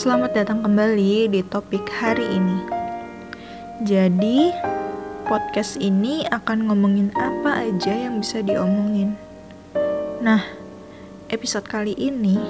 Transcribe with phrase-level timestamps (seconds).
[0.00, 2.64] Selamat datang kembali di topik hari ini.
[3.84, 4.48] Jadi,
[5.28, 9.20] podcast ini akan ngomongin apa aja yang bisa diomongin.
[10.24, 10.40] Nah,
[11.28, 12.40] episode kali ini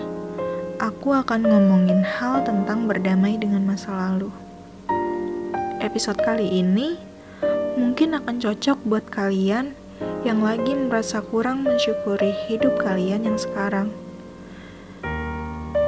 [0.79, 4.31] aku akan ngomongin hal tentang berdamai dengan masa lalu.
[5.83, 7.03] Episode kali ini
[7.75, 9.75] mungkin akan cocok buat kalian
[10.23, 13.91] yang lagi merasa kurang mensyukuri hidup kalian yang sekarang.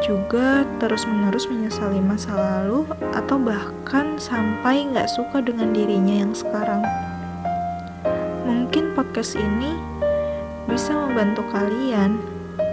[0.02, 6.82] Juga terus-menerus menyesali masa lalu atau bahkan sampai nggak suka dengan dirinya yang sekarang.
[8.42, 9.78] Mungkin podcast ini
[10.66, 12.18] bisa membantu kalian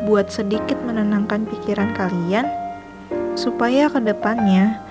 [0.09, 2.49] buat sedikit menenangkan pikiran kalian
[3.37, 4.81] supaya ke depannya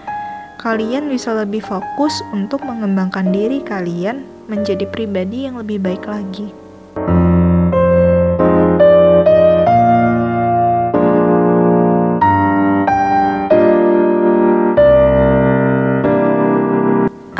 [0.62, 6.67] kalian bisa lebih fokus untuk mengembangkan diri kalian menjadi pribadi yang lebih baik lagi.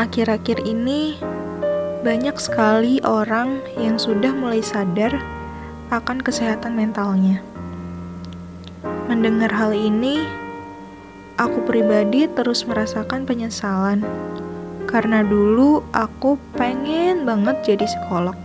[0.09, 1.21] Akhir-akhir ini,
[2.01, 5.13] banyak sekali orang yang sudah mulai sadar
[5.93, 7.45] akan kesehatan mentalnya.
[9.05, 10.25] Mendengar hal ini,
[11.37, 14.01] aku pribadi terus merasakan penyesalan
[14.89, 18.37] karena dulu aku pengen banget jadi psikolog.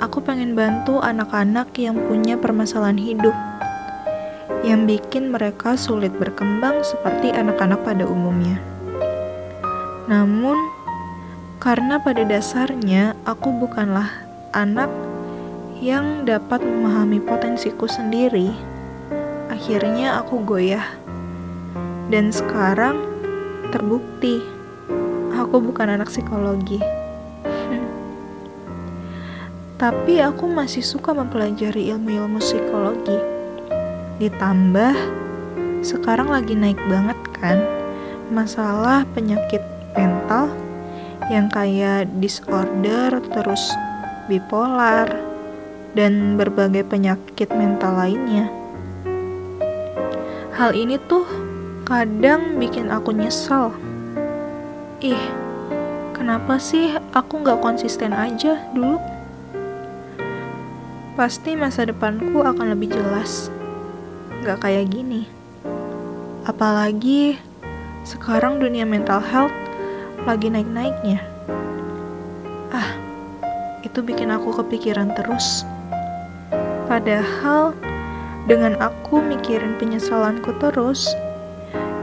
[0.00, 3.36] Aku pengen bantu anak-anak yang punya permasalahan hidup
[4.64, 8.69] yang bikin mereka sulit berkembang seperti anak-anak pada umumnya.
[10.10, 10.58] Namun,
[11.62, 14.10] karena pada dasarnya aku bukanlah
[14.50, 14.90] anak
[15.78, 18.50] yang dapat memahami potensiku sendiri,
[19.46, 20.82] akhirnya aku goyah
[22.10, 22.98] dan sekarang
[23.70, 24.42] terbukti
[25.30, 26.82] aku bukan anak psikologi.
[29.80, 33.14] Tapi aku masih suka mempelajari ilmu-ilmu psikologi.
[34.18, 34.94] Ditambah
[35.86, 37.62] sekarang lagi naik banget kan
[38.28, 40.50] masalah penyakit mental
[41.30, 43.70] yang kayak disorder terus
[44.26, 45.06] bipolar
[45.94, 48.46] dan berbagai penyakit mental lainnya.
[50.54, 51.26] Hal ini tuh
[51.86, 53.74] kadang bikin aku nyesel.
[55.02, 55.24] Ih,
[56.14, 59.00] kenapa sih aku gak konsisten aja dulu?
[61.18, 63.48] Pasti masa depanku akan lebih jelas.
[64.44, 65.26] Gak kayak gini.
[66.46, 67.40] Apalagi
[68.04, 69.52] sekarang dunia mental health
[70.28, 71.24] lagi naik-naiknya.
[72.70, 72.92] Ah,
[73.80, 75.64] itu bikin aku kepikiran terus.
[76.84, 77.72] Padahal
[78.44, 81.06] dengan aku mikirin penyesalanku terus,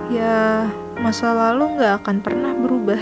[0.10, 0.66] ya
[0.98, 3.02] masa lalu gak akan pernah berubah.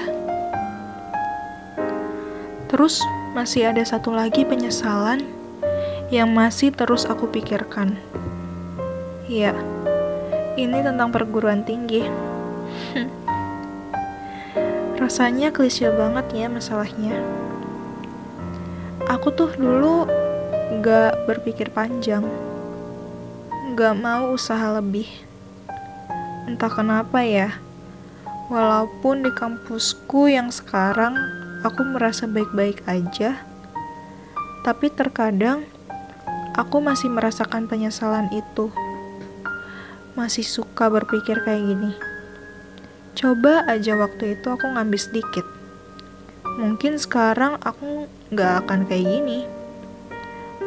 [2.67, 2.99] Terus
[3.37, 5.23] masih ada satu lagi penyesalan
[6.11, 7.95] yang masih terus aku pikirkan.
[9.25, 9.55] Ya,
[10.59, 12.24] ini tentang perguruan tinggi.
[15.05, 17.13] Rasanya klise banget ya masalahnya.
[19.05, 20.09] Aku tuh dulu
[20.81, 22.25] gak berpikir panjang,
[23.77, 25.05] gak mau usaha lebih
[26.49, 27.53] Entah kenapa ya,
[28.49, 31.13] walaupun di kampusku yang sekarang
[31.61, 33.45] aku merasa baik-baik aja,
[34.65, 35.65] tapi terkadang
[36.57, 38.73] aku masih merasakan penyesalan itu.
[40.17, 42.14] Masih suka berpikir kayak gini.
[43.15, 45.47] Coba aja waktu itu aku ngambil sedikit.
[46.59, 49.39] Mungkin sekarang aku gak akan kayak gini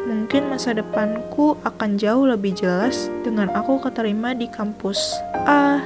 [0.09, 5.85] mungkin masa depanku akan jauh lebih jelas dengan aku keterima di kampus A,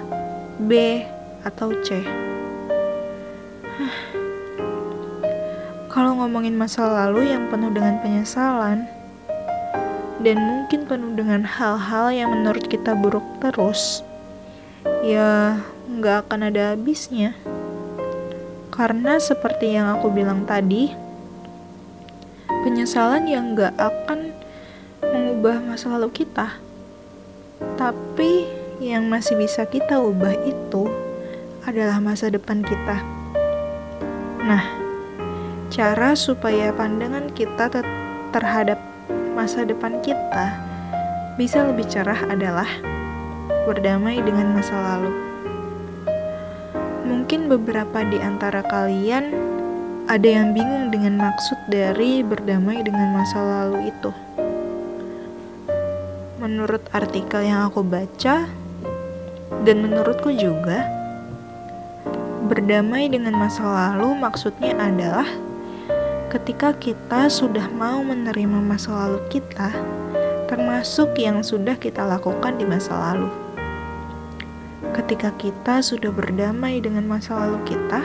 [0.62, 1.02] B,
[1.42, 1.98] atau C.
[5.90, 8.86] Kalau ngomongin masa lalu yang penuh dengan penyesalan,
[10.22, 14.06] dan mungkin penuh dengan hal-hal yang menurut kita buruk terus,
[15.02, 15.60] ya
[15.90, 17.34] nggak akan ada habisnya.
[18.72, 20.88] Karena seperti yang aku bilang tadi,
[22.64, 24.32] penyesalan yang gak akan
[25.02, 26.56] mengubah masa lalu kita.
[27.76, 28.48] Tapi
[28.80, 30.88] yang masih bisa kita ubah itu
[31.68, 32.96] adalah masa depan kita.
[34.42, 34.64] Nah,
[35.68, 37.68] cara supaya pandangan kita
[38.32, 38.80] terhadap
[39.36, 40.58] masa depan kita
[41.36, 42.68] bisa lebih cerah adalah
[43.62, 45.12] berdamai dengan masa lalu.
[47.06, 49.30] Mungkin beberapa di antara kalian
[50.10, 54.10] ada yang bingung dengan maksud dari berdamai dengan masa lalu itu.
[56.42, 58.50] Menurut artikel yang aku baca,
[59.62, 60.90] dan menurutku juga,
[62.50, 65.28] berdamai dengan masa lalu maksudnya adalah
[66.34, 69.70] ketika kita sudah mau menerima masa lalu kita,
[70.50, 73.41] termasuk yang sudah kita lakukan di masa lalu.
[74.92, 78.04] Ketika kita sudah berdamai dengan masa lalu kita,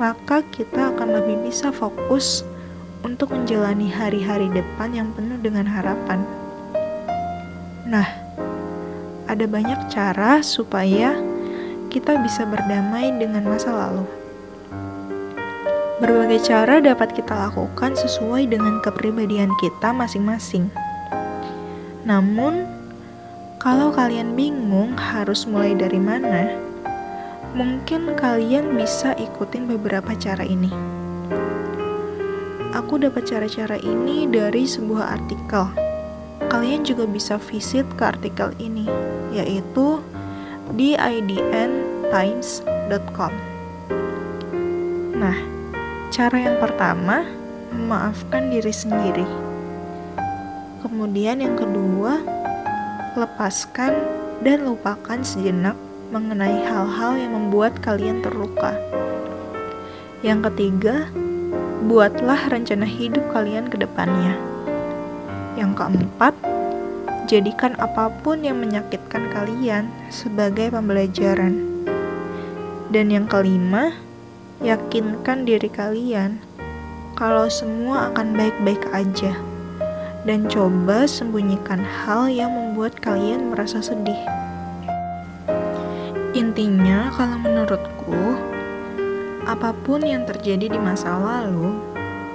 [0.00, 2.46] maka kita akan lebih bisa fokus
[3.04, 6.24] untuk menjalani hari-hari depan yang penuh dengan harapan.
[7.84, 8.08] Nah,
[9.28, 11.12] ada banyak cara supaya
[11.92, 14.04] kita bisa berdamai dengan masa lalu.
[15.98, 20.70] Berbagai cara dapat kita lakukan sesuai dengan kepribadian kita masing-masing.
[22.06, 22.77] Namun,
[23.58, 26.54] kalau kalian bingung harus mulai dari mana,
[27.52, 30.70] mungkin kalian bisa ikutin beberapa cara ini.
[32.74, 35.88] Aku dapat cara-cara ini dari sebuah artikel
[36.48, 38.88] kalian juga bisa visit ke artikel ini,
[39.30, 40.00] yaitu
[40.72, 43.32] di idntimes.com.
[45.18, 45.34] Nah,
[46.08, 47.28] cara yang pertama,
[47.74, 49.26] memaafkan diri sendiri.
[50.80, 52.22] Kemudian yang kedua,
[53.18, 53.92] lepaskan
[54.46, 55.74] dan lupakan sejenak
[56.14, 58.78] mengenai hal-hal yang membuat kalian terluka.
[60.22, 61.10] Yang ketiga,
[61.86, 64.34] buatlah rencana hidup kalian ke depannya.
[65.58, 66.34] Yang keempat,
[67.26, 71.84] jadikan apa pun yang menyakitkan kalian sebagai pembelajaran.
[72.88, 73.92] Dan yang kelima,
[74.64, 76.40] yakinkan diri kalian
[77.14, 79.47] kalau semua akan baik-baik aja.
[80.28, 84.20] Dan coba sembunyikan hal yang membuat kalian merasa sedih.
[86.36, 88.36] Intinya, kalau menurutku,
[89.48, 91.80] apa pun yang terjadi di masa lalu,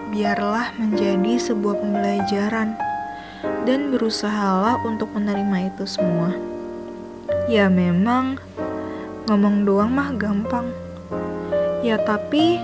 [0.10, 2.74] biarlah menjadi sebuah pembelajaran
[3.70, 6.34] dan berusahalah untuk menerima itu semua.
[7.46, 8.42] Ya memang
[9.30, 10.74] ngomong doang mah gampang.
[11.86, 12.58] Ya tapi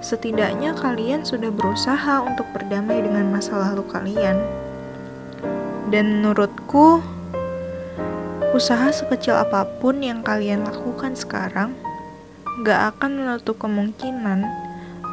[0.00, 4.40] setidaknya kalian sudah berusaha untuk berdamai dengan masa lalu kalian.
[5.92, 7.04] Dan menurutku
[8.56, 11.76] usaha sekecil apa pun yang kalian lakukan sekarang
[12.64, 14.44] gak akan menutup kemungkinan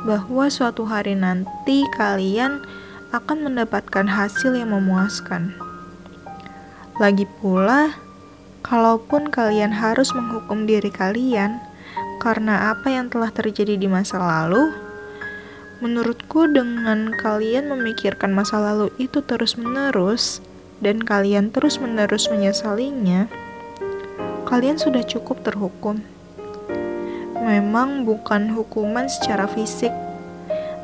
[0.07, 2.63] bahwa suatu hari nanti kalian
[3.11, 5.55] akan mendapatkan hasil yang memuaskan.
[6.99, 7.95] Lagi pula,
[8.65, 11.61] kalaupun kalian harus menghukum diri kalian
[12.27, 14.75] karena apa yang telah terjadi di masa lalu,
[15.79, 20.43] menurutku dengan kalian memikirkan masa lalu itu terus-menerus
[20.83, 23.31] dan kalian terus-menerus menyesalinya,
[24.43, 26.03] kalian sudah cukup terhukum.
[27.39, 29.95] Memang bukan hukuman secara fisik,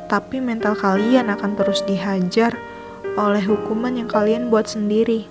[0.08, 2.56] tapi mental kalian akan terus dihajar
[3.20, 5.28] oleh hukuman yang kalian buat sendiri.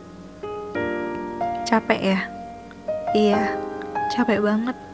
[1.65, 2.19] Capek ya?
[3.17, 3.57] Iya,
[4.13, 4.92] capek banget.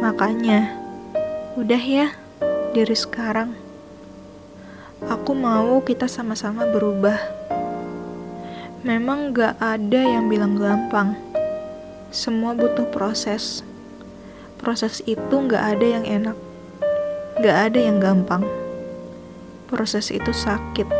[0.00, 0.72] Makanya,
[1.60, 2.08] udah ya,
[2.72, 3.54] dari sekarang.
[5.06, 7.20] Aku mau kita sama-sama berubah.
[8.82, 11.14] Memang gak ada yang bilang gampang.
[12.10, 13.62] Semua butuh proses.
[14.56, 16.36] Proses itu gak ada yang enak.
[17.40, 18.44] Gak ada yang gampang
[19.70, 20.90] proses itu sakit,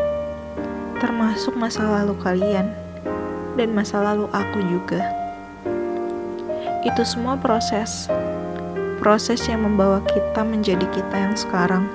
[1.03, 2.71] termasuk masa lalu kalian
[3.59, 5.03] dan masa lalu aku juga.
[6.87, 8.07] Itu semua proses,
[9.01, 11.89] proses yang membawa kita menjadi kita yang sekarang.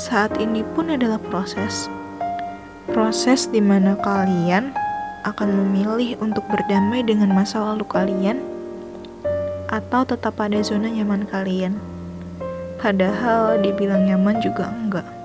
[0.00, 1.92] Saat ini pun adalah proses,
[2.88, 4.72] proses di mana kalian
[5.28, 8.40] akan memilih untuk berdamai dengan masa lalu kalian
[9.68, 11.76] atau tetap pada zona nyaman kalian.
[12.80, 15.19] Padahal dibilang nyaman juga enggak.